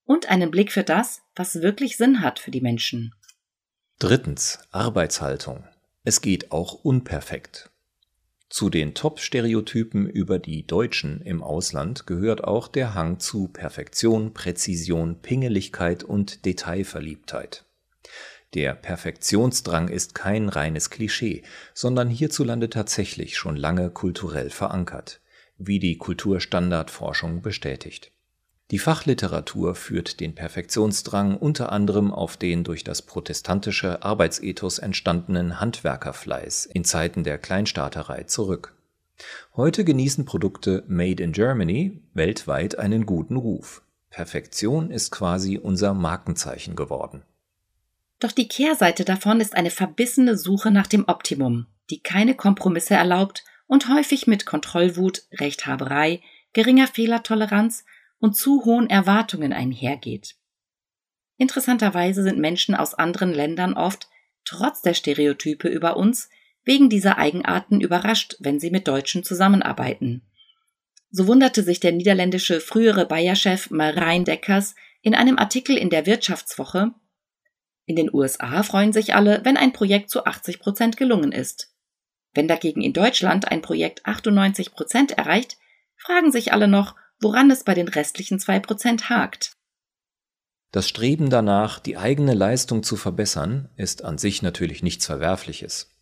und 0.08 0.30
einen 0.30 0.50
Blick 0.50 0.72
für 0.72 0.84
das, 0.84 1.22
was 1.36 1.62
wirklich 1.62 1.98
Sinn 1.98 2.22
hat 2.22 2.40
für 2.40 2.50
die 2.50 2.62
Menschen. 2.62 3.14
Drittens 4.00 4.60
Arbeitshaltung. 4.72 5.64
Es 6.04 6.22
geht 6.22 6.52
auch 6.52 6.74
unperfekt. 6.74 7.70
Zu 8.50 8.72
den 8.72 8.96
Top-Stereotypen 8.96 10.10
über 10.10 10.40
die 10.40 10.66
Deutschen 10.66 11.22
im 11.22 11.44
Ausland 11.44 12.08
gehört 12.08 12.44
auch 12.44 12.68
der 12.68 12.96
Hang 12.96 13.20
zu 13.20 13.50
Perfektion, 13.50 14.34
Präzision, 14.34 15.22
Pingeligkeit 15.22 16.04
und 16.04 16.46
Detailverliebtheit. 16.46 17.66
Der 18.56 18.74
Perfektionsdrang 18.74 19.90
ist 19.90 20.16
kein 20.16 20.50
reines 20.50 20.90
Klischee, 20.90 21.44
sondern 21.76 22.10
hierzulande 22.10 22.70
tatsächlich 22.72 23.38
schon 23.38 23.56
lange 23.56 23.92
kulturell 23.92 24.50
verankert 24.50 25.20
wie 25.58 25.80
die 25.80 25.98
Kulturstandardforschung 25.98 27.42
bestätigt. 27.42 28.12
Die 28.70 28.80
Fachliteratur 28.80 29.76
führt 29.76 30.20
den 30.20 30.36
Perfektionsdrang 30.36 31.38
unter 31.38 31.72
anderem 31.72 32.14
auf 32.14 32.36
den 32.36 32.66
durch 32.66 32.84
das 32.84 33.02
protestantische 33.02 34.04
Arbeitsethos 34.04 34.80
entstandenen 34.80 35.62
Handwerkerfleiß 35.62 36.66
in 36.66 36.84
Zeiten 36.84 37.24
der 37.24 37.38
Kleinstaaterei 37.38 38.24
zurück. 38.24 38.74
Heute 39.56 39.86
genießen 39.86 40.26
Produkte 40.26 40.84
Made 40.88 41.24
in 41.24 41.32
Germany 41.32 42.02
weltweit 42.14 42.78
einen 42.78 43.06
guten 43.06 43.38
Ruf. 43.38 43.84
Perfektion 44.10 44.92
ist 44.92 45.12
quasi 45.12 45.58
unser 45.58 45.94
Markenzeichen 45.94 46.76
geworden. 46.76 47.24
Doch 48.20 48.34
die 48.34 48.50
Kehrseite 48.50 49.06
davon 49.06 49.40
ist 49.40 49.56
eine 49.56 49.70
verbissene 49.70 50.38
Suche 50.38 50.72
nach 50.72 50.88
dem 50.88 51.08
Optimum, 51.08 51.68
die 51.90 52.02
keine 52.02 52.36
Kompromisse 52.36 52.96
erlaubt 52.96 53.46
und 53.66 53.88
häufig 53.90 54.28
mit 54.28 54.46
Kontrollwut, 54.46 55.24
Rechthaberei, 55.34 56.22
geringer 56.54 56.88
Fehlertoleranz 56.88 57.86
und 58.20 58.36
zu 58.36 58.66
hohen 58.66 58.90
Erwartungen 58.90 59.54
einhergeht. 59.54 60.36
Interessanterweise 61.38 62.24
sind 62.24 62.40
Menschen 62.40 62.76
aus 62.76 62.94
anderen 62.94 63.34
Ländern 63.34 63.74
oft, 63.74 64.08
trotz 64.44 64.82
der 64.82 64.94
Stereotype 64.94 65.68
über 65.68 65.98
uns, 65.98 66.30
wegen 66.64 66.90
dieser 66.90 67.18
Eigenarten 67.18 67.80
überrascht, 67.80 68.36
wenn 68.40 68.60
sie 68.60 68.72
mit 68.72 68.88
Deutschen 68.88 69.24
zusammenarbeiten. 69.24 70.24
So 71.10 71.28
wunderte 71.28 71.64
sich 71.64 71.80
der 71.80 71.94
niederländische 71.94 72.60
frühere 72.60 73.06
Bayer-Chef 73.06 73.70
Marijn 73.70 74.26
Deckers 74.26 74.76
in 75.02 75.16
einem 75.16 75.38
Artikel 75.38 75.78
in 75.78 75.90
der 75.90 76.06
Wirtschaftswoche, 76.06 76.94
in 77.88 77.96
den 77.96 78.14
USA 78.14 78.64
freuen 78.64 78.92
sich 78.92 79.16
alle, 79.16 79.40
wenn 79.46 79.56
ein 79.56 79.72
Projekt 79.72 80.10
zu 80.10 80.26
80 80.26 80.60
Prozent 80.60 80.98
gelungen 80.98 81.32
ist. 81.32 81.74
Wenn 82.34 82.50
dagegen 82.50 82.82
in 82.82 82.92
Deutschland 82.92 83.50
ein 83.50 83.62
Projekt 83.62 84.06
98 84.06 84.74
Prozent 84.74 85.14
erreicht, 85.14 85.58
fragen 85.96 86.34
sich 86.34 86.52
alle 86.52 86.68
noch, 86.68 86.96
woran 87.20 87.52
es 87.52 87.64
bei 87.64 87.74
den 87.74 87.88
restlichen 87.88 88.40
zwei 88.40 88.60
Prozent 88.60 89.10
hakt. 89.10 89.54
Das 90.72 90.88
Streben 90.88 91.30
danach, 91.30 91.80
die 91.80 91.98
eigene 91.98 92.34
Leistung 92.34 92.84
zu 92.84 92.98
verbessern, 92.98 93.70
ist 93.78 94.04
an 94.04 94.18
sich 94.18 94.42
natürlich 94.42 94.84
nichts 94.84 95.06
Verwerfliches. 95.06 95.96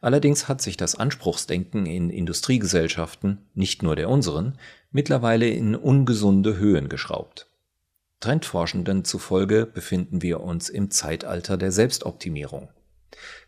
Allerdings 0.00 0.48
hat 0.48 0.62
sich 0.62 0.76
das 0.76 0.94
Anspruchsdenken 0.94 1.86
in 1.86 2.10
Industriegesellschaften, 2.10 3.48
nicht 3.54 3.82
nur 3.82 3.96
der 3.96 4.08
unseren, 4.08 4.58
mittlerweile 4.90 5.48
in 5.48 5.74
ungesunde 5.74 6.56
Höhen 6.56 6.88
geschraubt. 6.88 7.48
Trendforschenden 8.20 9.04
zufolge 9.04 9.66
befinden 9.66 10.22
wir 10.22 10.40
uns 10.40 10.68
im 10.68 10.90
Zeitalter 10.90 11.56
der 11.56 11.72
Selbstoptimierung. 11.72 12.70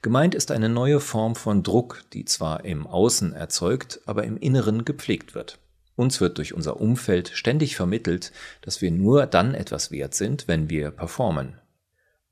Gemeint 0.02 0.34
ist 0.34 0.50
eine 0.50 0.68
neue 0.68 1.00
Form 1.00 1.34
von 1.34 1.62
Druck, 1.62 2.04
die 2.12 2.24
zwar 2.24 2.64
im 2.64 2.86
Außen 2.86 3.32
erzeugt, 3.32 4.00
aber 4.06 4.24
im 4.24 4.36
Inneren 4.36 4.84
gepflegt 4.84 5.34
wird. 5.34 5.58
Uns 5.98 6.20
wird 6.20 6.38
durch 6.38 6.54
unser 6.54 6.80
Umfeld 6.80 7.30
ständig 7.34 7.74
vermittelt, 7.74 8.30
dass 8.60 8.80
wir 8.80 8.92
nur 8.92 9.26
dann 9.26 9.52
etwas 9.52 9.90
wert 9.90 10.14
sind, 10.14 10.46
wenn 10.46 10.70
wir 10.70 10.92
performen. 10.92 11.58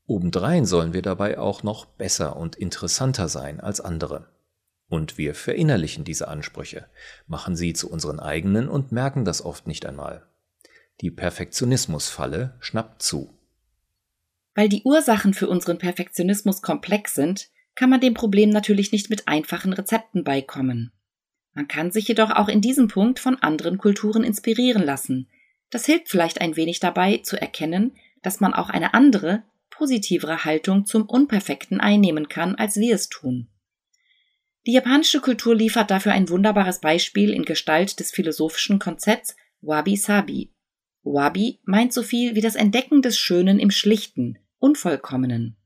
Obendrein 0.06 0.66
sollen 0.66 0.92
wir 0.92 1.02
dabei 1.02 1.36
auch 1.36 1.64
noch 1.64 1.84
besser 1.84 2.36
und 2.36 2.54
interessanter 2.54 3.26
sein 3.28 3.58
als 3.58 3.80
andere. 3.80 4.28
Und 4.86 5.18
wir 5.18 5.34
verinnerlichen 5.34 6.04
diese 6.04 6.28
Ansprüche, 6.28 6.86
machen 7.26 7.56
sie 7.56 7.72
zu 7.72 7.90
unseren 7.90 8.20
eigenen 8.20 8.68
und 8.68 8.92
merken 8.92 9.24
das 9.24 9.44
oft 9.44 9.66
nicht 9.66 9.84
einmal. 9.84 10.24
Die 11.00 11.10
Perfektionismusfalle 11.10 12.54
schnappt 12.60 13.02
zu. 13.02 13.36
Weil 14.54 14.68
die 14.68 14.84
Ursachen 14.84 15.34
für 15.34 15.48
unseren 15.48 15.78
Perfektionismus 15.78 16.62
komplex 16.62 17.16
sind, 17.16 17.48
kann 17.74 17.90
man 17.90 18.00
dem 18.00 18.14
Problem 18.14 18.50
natürlich 18.50 18.92
nicht 18.92 19.10
mit 19.10 19.26
einfachen 19.26 19.72
Rezepten 19.72 20.22
beikommen. 20.22 20.92
Man 21.56 21.68
kann 21.68 21.90
sich 21.90 22.06
jedoch 22.06 22.32
auch 22.32 22.48
in 22.48 22.60
diesem 22.60 22.86
Punkt 22.86 23.18
von 23.18 23.36
anderen 23.36 23.78
Kulturen 23.78 24.24
inspirieren 24.24 24.82
lassen. 24.82 25.26
Das 25.70 25.86
hilft 25.86 26.10
vielleicht 26.10 26.42
ein 26.42 26.54
wenig 26.54 26.80
dabei 26.80 27.16
zu 27.16 27.40
erkennen, 27.40 27.96
dass 28.20 28.40
man 28.40 28.52
auch 28.52 28.68
eine 28.68 28.92
andere, 28.92 29.42
positivere 29.70 30.44
Haltung 30.44 30.84
zum 30.84 31.06
Unperfekten 31.06 31.80
einnehmen 31.80 32.28
kann, 32.28 32.56
als 32.56 32.76
wir 32.76 32.94
es 32.94 33.08
tun. 33.08 33.48
Die 34.66 34.72
japanische 34.72 35.20
Kultur 35.20 35.54
liefert 35.54 35.90
dafür 35.90 36.12
ein 36.12 36.28
wunderbares 36.28 36.80
Beispiel 36.80 37.30
in 37.30 37.46
Gestalt 37.46 38.00
des 38.00 38.10
philosophischen 38.10 38.78
Konzepts 38.78 39.34
Wabi-Sabi. 39.62 40.52
Wabi 41.04 41.60
meint 41.64 41.94
so 41.94 42.02
viel 42.02 42.34
wie 42.34 42.42
das 42.42 42.56
Entdecken 42.56 43.00
des 43.00 43.16
Schönen 43.16 43.58
im 43.60 43.70
Schlichten, 43.70 44.38
Unvollkommenen. 44.58 45.56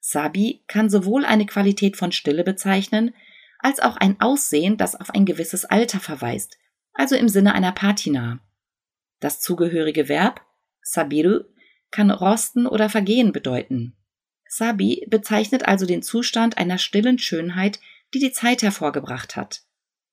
Sabi 0.00 0.62
kann 0.68 0.88
sowohl 0.88 1.26
eine 1.26 1.44
Qualität 1.44 1.98
von 1.98 2.12
Stille 2.12 2.44
bezeichnen, 2.44 3.12
als 3.58 3.80
auch 3.80 3.96
ein 3.96 4.20
Aussehen, 4.20 4.76
das 4.76 4.94
auf 4.94 5.10
ein 5.10 5.24
gewisses 5.24 5.64
Alter 5.64 6.00
verweist, 6.00 6.58
also 6.92 7.16
im 7.16 7.28
Sinne 7.28 7.54
einer 7.54 7.72
Patina. 7.72 8.40
Das 9.20 9.40
zugehörige 9.40 10.08
Verb 10.08 10.40
sabiru 10.82 11.44
kann 11.90 12.10
rosten 12.10 12.66
oder 12.66 12.88
vergehen 12.88 13.32
bedeuten. 13.32 13.96
Sabi 14.48 15.06
bezeichnet 15.08 15.66
also 15.66 15.86
den 15.86 16.02
Zustand 16.02 16.56
einer 16.56 16.78
stillen 16.78 17.18
Schönheit, 17.18 17.80
die 18.14 18.18
die 18.18 18.32
Zeit 18.32 18.62
hervorgebracht 18.62 19.36
hat. 19.36 19.62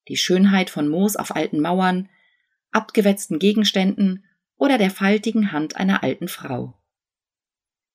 Die 0.08 0.18
Schönheit 0.18 0.70
von 0.70 0.90
Moos 0.90 1.16
auf 1.16 1.36
alten 1.36 1.60
Mauern, 1.62 2.10
abgewetzten 2.72 3.40
Gegenständen 3.40 4.26
oder 4.58 4.78
der 4.78 4.92
faltigen 4.92 5.52
Hand 5.52 5.78
einer 5.78 6.04
alten 6.04 6.28
Frau. 6.28 6.74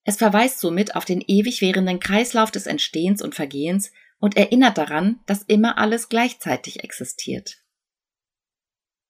Es 0.05 0.17
verweist 0.17 0.61
somit 0.61 0.97
auf 0.97 1.05
den 1.05 1.21
ewig 1.21 1.61
währenden 1.61 2.01
Kreislauf 2.01 2.51
des 2.51 2.67
Entstehens 2.67 3.21
und 3.21 3.35
Vergehens 3.35 3.93
und 4.21 4.37
erinnert 4.37 4.79
daran, 4.79 5.19
dass 5.27 5.43
immer 5.43 5.79
alles 5.79 6.09
gleichzeitig 6.09 6.85
existiert. 6.85 7.65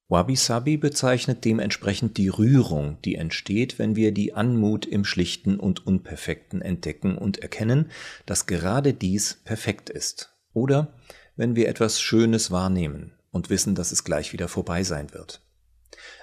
Wabi-Sabi 0.09 0.77
bezeichnet 0.77 1.45
dementsprechend 1.45 2.17
die 2.17 2.29
Rührung, 2.29 2.99
die 3.05 3.15
entsteht, 3.15 3.79
wenn 3.79 3.95
wir 3.95 4.13
die 4.13 4.33
Anmut 4.33 4.85
im 4.85 5.05
Schlichten 5.05 5.61
und 5.61 5.87
Unperfekten 5.87 6.63
entdecken 6.63 7.17
und 7.17 7.39
erkennen, 7.39 7.93
dass 8.27 8.47
gerade 8.47 8.93
dies 8.93 9.41
perfekt 9.45 9.89
ist. 9.89 10.35
Oder 10.53 10.95
wenn 11.37 11.55
wir 11.55 11.69
etwas 11.69 12.01
Schönes 12.01 12.51
wahrnehmen 12.51 13.13
und 13.31 13.51
wissen, 13.51 13.77
dass 13.77 13.93
es 13.93 14.03
gleich 14.03 14.33
wieder 14.33 14.49
vorbei 14.49 14.83
sein 14.83 15.15
wird. 15.15 15.43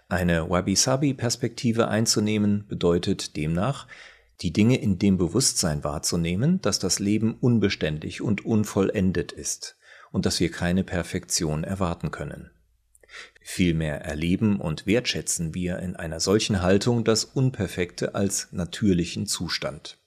Eine 0.10 0.50
Wabi-Sabi-Perspektive 0.50 1.88
einzunehmen 1.88 2.68
bedeutet 2.68 3.38
demnach, 3.38 3.88
die 4.42 4.54
Dinge 4.54 4.80
in 4.80 5.00
dem 5.00 5.18
Bewusstsein 5.18 5.84
wahrzunehmen, 5.84 6.62
dass 6.62 6.80
das 6.80 7.00
Leben 7.00 7.36
unbeständig 7.40 8.22
und 8.22 8.46
unvollendet 8.46 9.32
ist 9.32 9.78
und 10.12 10.26
dass 10.26 10.40
wir 10.40 10.52
keine 10.52 10.84
Perfektion 10.84 11.64
erwarten 11.64 12.12
können. 12.12 12.52
Vielmehr 13.42 14.02
erleben 14.02 14.60
und 14.60 14.86
wertschätzen 14.86 15.54
wir 15.54 15.80
in 15.80 15.96
einer 15.96 16.20
solchen 16.20 16.62
Haltung 16.62 17.04
das 17.04 17.24
Unperfekte 17.24 18.14
als 18.14 18.50
natürlichen 18.52 19.26
Zustand. 19.26 19.98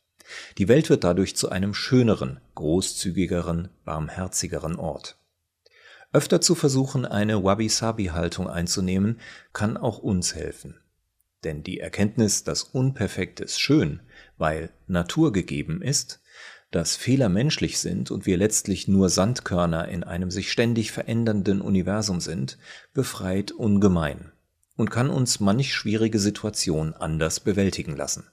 Die 0.59 0.69
Welt 0.69 0.91
wird 0.91 1.03
dadurch 1.05 1.35
zu 1.35 1.49
einem 1.49 1.75
schöneren, 1.75 2.41
großzügigeren, 2.55 3.69
barmherzigeren 3.85 4.77
Ort. 4.77 5.17
Öfter 6.13 6.41
zu 6.41 6.55
versuchen, 6.55 7.07
eine 7.07 7.43
Wabi-Sabi-Haltung 7.43 8.49
einzunehmen, 8.49 9.21
kann 9.53 9.77
auch 9.77 9.99
uns 9.99 10.35
helfen. 10.35 10.81
Denn 11.45 11.63
die 11.63 11.81
Erkenntnis, 11.81 12.45
dass 12.45 12.63
Unperfektes 12.63 13.59
schön, 13.59 14.01
weil 14.37 14.71
naturgegeben 14.87 15.81
ist, 15.81 16.21
dass 16.71 16.97
Fehler 16.97 17.29
menschlich 17.29 17.79
sind 17.79 18.11
und 18.11 18.27
wir 18.27 18.37
letztlich 18.37 18.87
nur 18.87 19.09
Sandkörner 19.09 19.89
in 19.89 20.05
einem 20.05 20.31
sich 20.31 20.53
ständig 20.53 20.93
verändernden 20.93 21.61
Universum 21.61 22.21
sind, 22.21 22.59
befreit 22.93 23.53
ungemein 23.53 24.33
und 24.77 24.91
kann 24.91 25.11
uns 25.11 25.41
manch 25.41 25.75
schwierige 25.75 26.19
Situation 26.19 26.95
anders 26.95 27.41
bewältigen 27.41 27.97
lassen. 27.97 28.27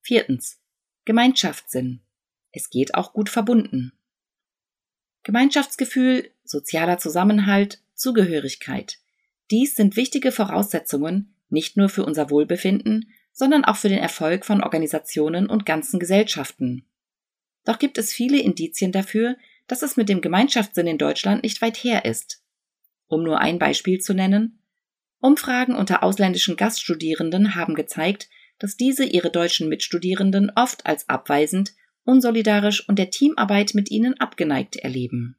Viertens. 0.00 0.58
Gemeinschaftssinn. 1.04 2.00
Es 2.52 2.70
geht 2.70 2.94
auch 2.94 3.12
gut 3.12 3.28
verbunden. 3.28 3.92
Gemeinschaftsgefühl, 5.22 6.30
sozialer 6.44 6.98
Zusammenhalt, 6.98 7.82
Zugehörigkeit. 7.94 8.98
Dies 9.50 9.74
sind 9.74 9.96
wichtige 9.96 10.32
Voraussetzungen 10.32 11.34
nicht 11.50 11.76
nur 11.76 11.88
für 11.88 12.04
unser 12.04 12.30
Wohlbefinden, 12.30 13.12
sondern 13.32 13.64
auch 13.64 13.76
für 13.76 13.88
den 13.88 13.98
Erfolg 13.98 14.44
von 14.44 14.62
Organisationen 14.62 15.48
und 15.48 15.64
ganzen 15.64 16.00
Gesellschaften. 16.00 16.86
Doch 17.64 17.78
gibt 17.78 17.98
es 17.98 18.12
viele 18.12 18.40
Indizien 18.40 18.92
dafür, 18.92 19.36
dass 19.66 19.82
es 19.82 19.96
mit 19.96 20.08
dem 20.08 20.20
Gemeinschaftssinn 20.20 20.86
in 20.86 20.98
Deutschland 20.98 21.42
nicht 21.42 21.62
weit 21.62 21.76
her 21.76 22.04
ist. 22.04 22.42
Um 23.06 23.22
nur 23.22 23.40
ein 23.40 23.58
Beispiel 23.58 24.00
zu 24.00 24.14
nennen, 24.14 24.62
Umfragen 25.20 25.74
unter 25.74 26.02
ausländischen 26.02 26.56
Gaststudierenden 26.56 27.54
haben 27.54 27.74
gezeigt, 27.74 28.28
dass 28.58 28.76
diese 28.76 29.04
ihre 29.04 29.30
deutschen 29.30 29.68
Mitstudierenden 29.68 30.50
oft 30.54 30.86
als 30.86 31.08
abweisend, 31.08 31.74
unsolidarisch 32.04 32.88
und 32.88 32.98
der 32.98 33.10
Teamarbeit 33.10 33.74
mit 33.74 33.90
ihnen 33.90 34.18
abgeneigt 34.20 34.76
erleben. 34.76 35.37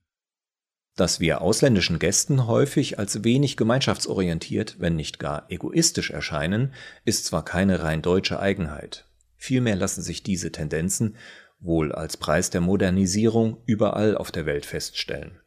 Dass 1.00 1.22
wir 1.22 1.40
ausländischen 1.40 1.98
Gästen 1.98 2.46
häufig 2.46 3.00
als 3.00 3.24
wenig 3.24 3.56
gemeinschaftsorientiert, 3.56 4.82
wenn 4.82 4.98
nicht 4.98 5.18
gar 5.18 5.46
egoistisch 5.50 6.12
erscheinen, 6.12 6.74
ist 7.06 7.24
zwar 7.24 7.46
keine 7.46 7.84
rein 7.84 8.02
deutsche 8.02 8.42
Eigenheit. 8.42 9.06
Vielmehr 9.38 9.78
lassen 9.78 10.02
sich 10.02 10.24
diese 10.24 10.52
Tendenzen 10.52 11.16
wohl 11.62 11.94
als 11.94 12.18
Preis 12.18 12.50
der 12.50 12.60
Modernisierung 12.60 13.60
überall 13.66 14.18
auf 14.18 14.30
der 14.30 14.46
Welt 14.46 14.66
feststellen. 14.66 15.40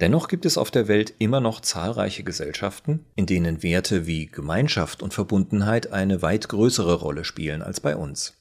Dennoch 0.00 0.26
gibt 0.26 0.46
es 0.46 0.58
auf 0.58 0.72
der 0.72 0.88
Welt 0.88 1.14
immer 1.20 1.38
noch 1.38 1.60
zahlreiche 1.60 2.24
Gesellschaften, 2.24 3.06
in 3.14 3.26
denen 3.26 3.62
Werte 3.62 4.08
wie 4.08 4.26
Gemeinschaft 4.26 5.00
und 5.00 5.14
Verbundenheit 5.14 5.92
eine 5.92 6.22
weit 6.22 6.48
größere 6.48 6.94
Rolle 6.94 7.24
spielen 7.24 7.62
als 7.62 7.78
bei 7.78 7.94
uns. 7.94 8.34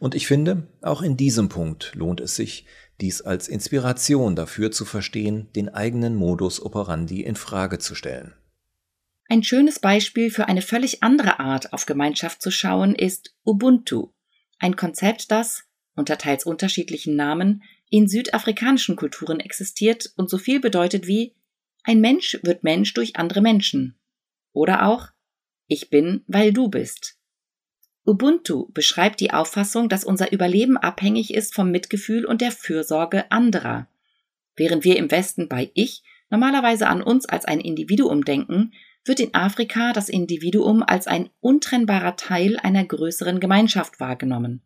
Und 0.00 0.16
ich 0.16 0.26
finde, 0.26 0.66
auch 0.82 1.02
in 1.02 1.16
diesem 1.16 1.48
Punkt 1.48 1.94
lohnt 1.94 2.20
es 2.20 2.34
sich, 2.34 2.66
dies 3.00 3.22
als 3.22 3.48
Inspiration 3.48 4.36
dafür 4.36 4.70
zu 4.70 4.84
verstehen, 4.84 5.48
den 5.54 5.68
eigenen 5.68 6.14
Modus 6.16 6.60
operandi 6.60 7.22
in 7.22 7.36
Frage 7.36 7.78
zu 7.78 7.94
stellen. 7.94 8.34
Ein 9.28 9.42
schönes 9.42 9.78
Beispiel 9.78 10.30
für 10.30 10.48
eine 10.48 10.62
völlig 10.62 11.02
andere 11.02 11.38
Art 11.38 11.72
auf 11.72 11.86
Gemeinschaft 11.86 12.40
zu 12.40 12.50
schauen 12.50 12.94
ist 12.94 13.34
Ubuntu, 13.44 14.12
ein 14.58 14.74
Konzept, 14.74 15.30
das, 15.30 15.64
unter 15.94 16.18
teils 16.18 16.44
unterschiedlichen 16.46 17.14
Namen, 17.14 17.62
in 17.90 18.08
südafrikanischen 18.08 18.96
Kulturen 18.96 19.40
existiert 19.40 20.12
und 20.16 20.28
so 20.30 20.38
viel 20.38 20.60
bedeutet 20.60 21.06
wie 21.06 21.34
ein 21.84 22.00
Mensch 22.00 22.38
wird 22.42 22.64
Mensch 22.64 22.92
durch 22.94 23.16
andere 23.16 23.40
Menschen. 23.40 23.98
Oder 24.52 24.86
auch 24.86 25.08
ich 25.66 25.90
bin, 25.90 26.24
weil 26.26 26.52
du 26.52 26.68
bist. 26.68 27.17
Ubuntu 28.08 28.70
beschreibt 28.72 29.20
die 29.20 29.32
Auffassung, 29.32 29.90
dass 29.90 30.02
unser 30.02 30.32
Überleben 30.32 30.78
abhängig 30.78 31.34
ist 31.34 31.54
vom 31.54 31.70
Mitgefühl 31.70 32.24
und 32.24 32.40
der 32.40 32.52
Fürsorge 32.52 33.30
anderer. 33.30 33.86
Während 34.56 34.82
wir 34.82 34.96
im 34.96 35.10
Westen 35.10 35.48
bei 35.48 35.70
Ich 35.74 36.02
normalerweise 36.30 36.88
an 36.88 37.02
uns 37.02 37.26
als 37.26 37.44
ein 37.44 37.60
Individuum 37.60 38.24
denken, 38.24 38.72
wird 39.04 39.20
in 39.20 39.34
Afrika 39.34 39.92
das 39.92 40.08
Individuum 40.08 40.82
als 40.82 41.06
ein 41.06 41.28
untrennbarer 41.40 42.16
Teil 42.16 42.58
einer 42.58 42.84
größeren 42.84 43.40
Gemeinschaft 43.40 44.00
wahrgenommen. 44.00 44.62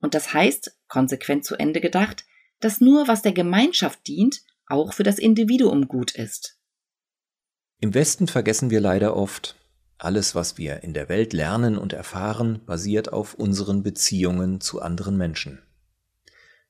Und 0.00 0.14
das 0.14 0.34
heißt, 0.34 0.76
konsequent 0.88 1.46
zu 1.46 1.56
Ende 1.56 1.80
gedacht, 1.80 2.26
dass 2.60 2.80
nur 2.80 3.08
was 3.08 3.22
der 3.22 3.32
Gemeinschaft 3.32 4.06
dient, 4.06 4.42
auch 4.66 4.92
für 4.92 5.02
das 5.02 5.18
Individuum 5.18 5.88
gut 5.88 6.14
ist. 6.14 6.58
Im 7.80 7.94
Westen 7.94 8.26
vergessen 8.26 8.70
wir 8.70 8.80
leider 8.80 9.16
oft, 9.16 9.57
alles, 9.98 10.34
was 10.34 10.58
wir 10.58 10.82
in 10.84 10.94
der 10.94 11.08
Welt 11.08 11.32
lernen 11.32 11.76
und 11.76 11.92
erfahren, 11.92 12.60
basiert 12.64 13.12
auf 13.12 13.34
unseren 13.34 13.82
Beziehungen 13.82 14.60
zu 14.60 14.80
anderen 14.80 15.16
Menschen. 15.16 15.60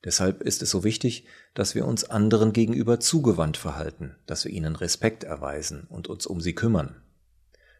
Deshalb 0.03 0.41
ist 0.41 0.61
es 0.61 0.69
so 0.69 0.83
wichtig, 0.83 1.25
dass 1.53 1.75
wir 1.75 1.85
uns 1.85 2.09
anderen 2.09 2.53
gegenüber 2.53 2.99
zugewandt 2.99 3.57
verhalten, 3.57 4.15
dass 4.25 4.45
wir 4.45 4.51
ihnen 4.51 4.75
Respekt 4.75 5.23
erweisen 5.23 5.85
und 5.89 6.07
uns 6.07 6.25
um 6.25 6.41
sie 6.41 6.53
kümmern. 6.53 7.01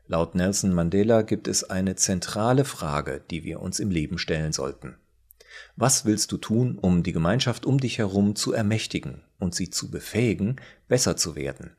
Laut 0.06 0.36
Nelson 0.36 0.74
Mandela 0.74 1.22
gibt 1.22 1.48
es 1.48 1.70
eine 1.70 1.96
zentrale 1.96 2.66
Frage, 2.66 3.22
die 3.30 3.44
wir 3.44 3.62
uns 3.62 3.80
im 3.80 3.90
Leben 3.90 4.18
stellen 4.18 4.54
sollten. 4.54 4.98
Was 5.76 6.04
willst 6.04 6.32
du 6.32 6.38
tun, 6.38 6.78
um 6.78 7.04
die 7.04 7.14
Gemeinschaft 7.14 7.66
um 7.66 7.80
dich 7.80 7.98
herum 7.98 8.36
zu 8.36 8.52
ermächtigen 8.52 9.24
und 9.40 9.56
sie 9.56 9.70
zu 9.70 9.90
befähigen, 9.90 10.58
besser 10.88 11.16
zu 11.16 11.36
werden? 11.36 11.76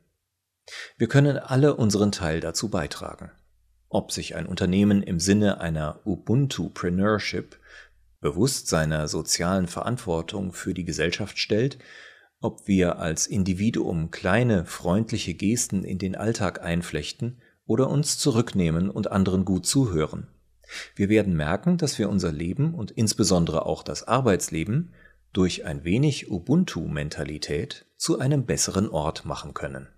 Wir 0.97 1.07
können 1.07 1.37
alle 1.37 1.75
unseren 1.75 2.11
Teil 2.11 2.39
dazu 2.39 2.69
beitragen. 2.69 3.31
Ob 3.93 4.13
sich 4.13 4.35
ein 4.35 4.45
Unternehmen 4.45 5.03
im 5.03 5.19
Sinne 5.19 5.59
einer 5.59 5.99
Ubuntu-Preneurship 6.05 7.57
bewusst 8.21 8.67
seiner 8.67 9.09
sozialen 9.09 9.67
Verantwortung 9.67 10.53
für 10.53 10.73
die 10.73 10.85
Gesellschaft 10.85 11.37
stellt, 11.37 11.77
ob 12.39 12.69
wir 12.69 12.99
als 12.99 13.27
Individuum 13.27 14.09
kleine, 14.09 14.63
freundliche 14.63 15.33
Gesten 15.33 15.83
in 15.83 15.97
den 15.97 16.15
Alltag 16.15 16.63
einflechten 16.63 17.41
oder 17.65 17.89
uns 17.89 18.17
zurücknehmen 18.17 18.89
und 18.89 19.11
anderen 19.11 19.43
gut 19.43 19.65
zuhören. 19.65 20.27
Wir 20.95 21.09
werden 21.09 21.35
merken, 21.35 21.77
dass 21.77 21.99
wir 21.99 22.07
unser 22.09 22.31
Leben 22.31 22.73
und 22.73 22.91
insbesondere 22.91 23.65
auch 23.65 23.83
das 23.83 24.07
Arbeitsleben 24.07 24.93
durch 25.33 25.65
ein 25.65 25.83
wenig 25.83 26.31
Ubuntu-Mentalität 26.31 27.87
zu 27.97 28.19
einem 28.19 28.45
besseren 28.45 28.87
Ort 28.87 29.25
machen 29.25 29.53
können. 29.53 29.89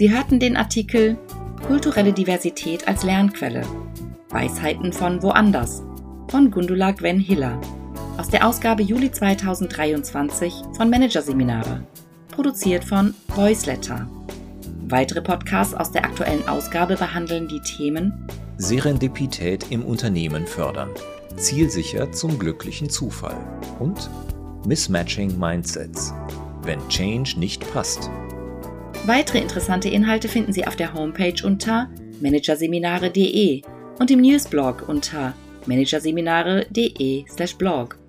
Sie 0.00 0.10
hörten 0.10 0.40
den 0.40 0.56
Artikel 0.56 1.18
Kulturelle 1.66 2.14
Diversität 2.14 2.88
als 2.88 3.02
Lernquelle. 3.02 3.60
Weisheiten 4.30 4.94
von 4.94 5.22
woanders 5.22 5.82
von 6.28 6.50
Gundula 6.50 6.92
Gwen 6.92 7.20
Hiller 7.20 7.60
aus 8.16 8.30
der 8.30 8.48
Ausgabe 8.48 8.82
Juli 8.82 9.12
2023 9.12 10.54
von 10.74 10.88
Managerseminare, 10.88 11.84
produziert 12.30 12.82
von 12.82 13.12
Voiceletter. 13.28 14.08
Weitere 14.88 15.20
Podcasts 15.20 15.74
aus 15.74 15.92
der 15.92 16.06
aktuellen 16.06 16.48
Ausgabe 16.48 16.96
behandeln 16.96 17.46
die 17.46 17.60
Themen 17.60 18.26
Serendipität 18.56 19.66
im 19.68 19.84
Unternehmen 19.84 20.46
fördern, 20.46 20.88
zielsicher 21.36 22.10
zum 22.10 22.38
glücklichen 22.38 22.88
Zufall 22.88 23.36
und 23.78 24.08
Mismatching 24.66 25.38
Mindsets, 25.38 26.14
wenn 26.62 26.80
Change 26.88 27.38
nicht 27.38 27.70
passt. 27.74 28.08
Weitere 29.10 29.40
interessante 29.40 29.88
Inhalte 29.88 30.28
finden 30.28 30.52
Sie 30.52 30.68
auf 30.68 30.76
der 30.76 30.94
Homepage 30.94 31.44
unter 31.44 31.90
managerseminare.de 32.20 33.60
und 33.98 34.08
im 34.08 34.20
Newsblog 34.20 34.88
unter 34.88 35.34
managerseminare.de/blog. 35.66 37.99